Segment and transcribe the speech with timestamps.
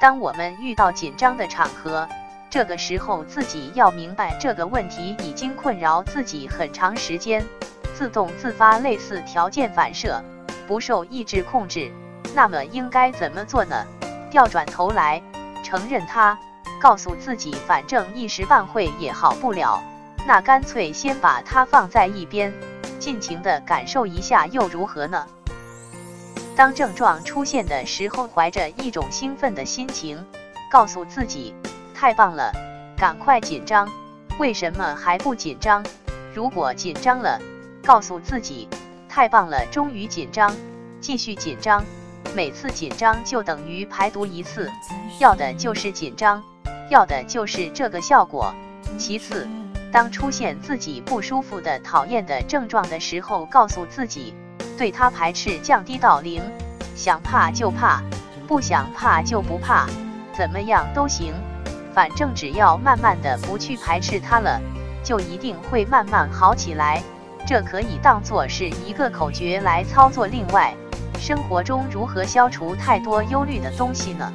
[0.00, 2.08] 当我们遇到紧张的场合，
[2.48, 7.44] 这个时候自己要明白这个问题已经困扰自己很长时间，
[7.94, 10.24] 自动自发类似条件反射，
[10.66, 11.92] 不受意志控制。
[12.34, 13.84] 那么应该怎么做呢？
[14.30, 15.22] 调转头来，
[15.62, 16.38] 承认它，
[16.80, 19.82] 告诉自己，反正一时半会也好不了，
[20.26, 22.50] 那干脆先把它放在一边，
[22.98, 25.26] 尽情的感受一下又如何呢？
[26.56, 30.22] 当症状出现的时候，怀着一种兴奋的心情，
[30.70, 31.54] 告诉自己
[31.94, 32.52] ：“太棒了，
[32.98, 33.88] 赶快紧张！
[34.38, 35.82] 为什么还不紧张？
[36.34, 37.40] 如果紧张了，
[37.82, 38.68] 告诉自己：
[39.08, 40.54] 太棒了，终于紧张，
[41.00, 41.82] 继续紧张。
[42.34, 44.70] 每次紧张就等于排毒一次，
[45.18, 46.42] 要的就是紧张，
[46.90, 48.54] 要的就是这个效果。
[48.98, 49.48] 其次，
[49.90, 54.34] 当出现自己不舒服的、讨厌的症状的时候，告诉自己。”
[54.80, 56.40] 对它排斥降低到零，
[56.96, 58.00] 想怕就怕，
[58.48, 59.86] 不想怕就不怕，
[60.34, 61.34] 怎么样都行，
[61.92, 64.58] 反正只要慢慢的不去排斥它了，
[65.04, 67.02] 就一定会慢慢好起来。
[67.46, 70.26] 这可以当做是一个口诀来操作。
[70.26, 70.74] 另外，
[71.18, 74.32] 生活中如何消除太多忧虑的东西呢？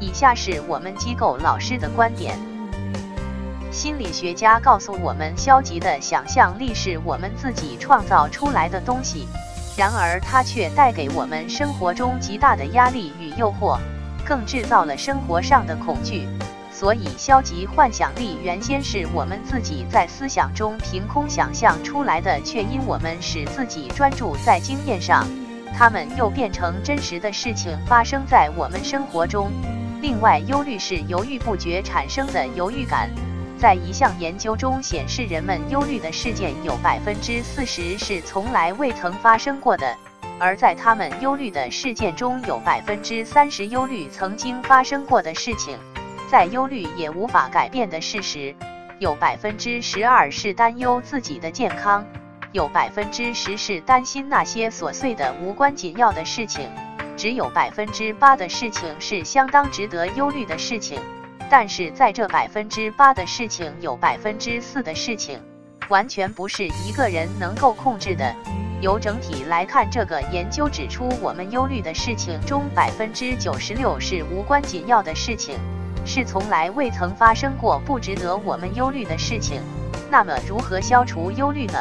[0.00, 2.36] 以下是我们机构老师的观点。
[3.70, 9.28] 心理学家告诉我们，消极的想象力是我们自己创造出来的东西。
[9.76, 13.78] 然而，它却带给我们生活中极大的压力与诱惑，
[14.24, 16.28] 更制造了生活上的恐惧。
[16.70, 25.26] 所以，消极幻想力原先是我们自己在思想中凭空想象出来的，却因我们使自己专注在经验上，
[25.76, 29.50] 它们又变成真实的事情发生在我们生活中。
[30.00, 33.10] 另外，忧虑是犹豫不决产生的犹豫感。
[33.56, 39.96] 在一项研究中显示，人们忧虑的事件有百分之四十是从来未曾发生过的，
[40.38, 45.78] 而在他们忧虑的事件中有百分之三十忧虑曾经发生过的事情。
[46.28, 48.54] 在忧虑也无法改变的事实，
[48.98, 52.04] 有百分之十二是担忧自己的健康，
[52.52, 56.68] 有百分之十是担心那些琐碎的无关紧要的事情，
[57.16, 60.98] 只有百分之八的事情是相当值得忧虑的事情。
[61.50, 65.40] 但是在这百分之八的事情，有百分之四的事情，
[65.88, 68.34] 完全不是一个人能够控制的。
[68.80, 75.56] 由整体来看，这个研究指出，我们忧虑的事情中，百分之九十六是无关紧要的事情，
[76.04, 79.62] 是从来未曾发生过不值得我们忧虑的事情。
[80.10, 81.78] 那么，如何消除忧虑呢？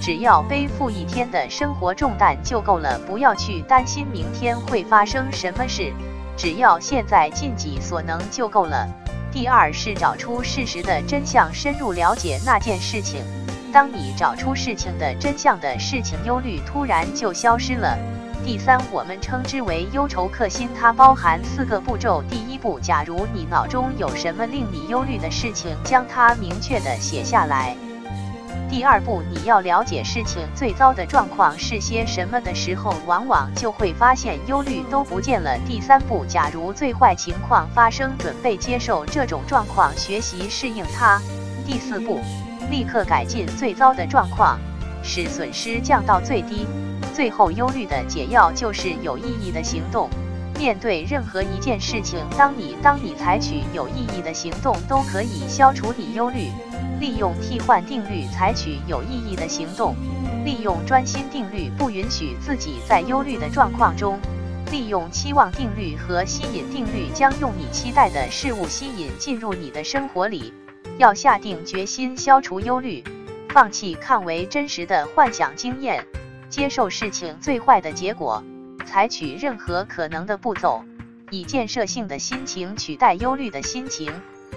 [0.00, 5.92] 只要背负一天的生活重担就够了，不要去担心明天会发生什么事，
[6.36, 8.88] 只要现在尽己所能就够了。
[9.30, 13.22] 第二是找出事实的真相，深入了解那件事情。
[13.72, 17.96] 当你找出事情的真相的事情，忧虑突然就消失了。
[18.44, 22.22] 第三，我们称之为忧愁克星，它包含四个步骤。
[22.28, 27.74] 第一步，假如你脑中有什么令你忧虑的事情，将它明确的写下来。
[28.70, 35.58] 第二步，你要了解事情最糟的状况是些什么的时候，往往就会发现忧虑都不见了。
[35.66, 41.20] 第三步，假如最坏情况发生，准备接受这种状况，学习适应它。
[41.66, 42.20] 第四步，
[42.70, 44.58] 立刻改进最糟的状况，
[45.02, 46.66] 使损失降到最低。
[47.12, 50.08] 最后，忧虑的解药就是有意义的行动。
[50.62, 56.52] 面对任何一件事情，当你当你采取有意义的行动，都可以消除你忧虑。
[57.00, 59.92] 利用替换定律，采取有意义的行动；
[60.44, 64.16] 利用专心定律，不允许自己在忧虑的状况中；
[64.70, 70.54] 利用期望定律和吸引定律，将用你期待的事物吸引进入你的生活里。
[70.96, 73.02] 要下定决心消除忧虑，
[73.48, 76.06] 放弃看为真实的幻想经验，
[76.48, 78.40] 接受事情最坏的结果，
[78.84, 80.84] 采取任何可能的步骤，
[81.30, 84.12] 以建设性的心情取代忧虑的心情。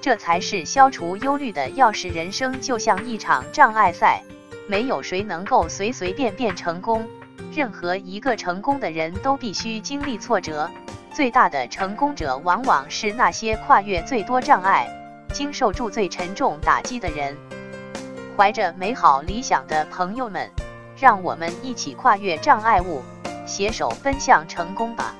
[0.00, 2.12] 这才是消除忧虑的钥匙。
[2.12, 4.22] 人生就像一场障碍赛，
[4.68, 7.06] 没有谁能够随随便便成功。
[7.52, 10.70] 任何一个成功的人都必须经历挫折。
[11.12, 14.88] 最大的成功者往往是那些跨越最多障碍、
[15.32, 17.36] 经受住最沉重打击的人。
[18.36, 20.48] 怀着美好理想的朋友们，
[20.96, 23.02] 让我们一起跨越障碍物，
[23.48, 25.14] 携手奔向成功吧。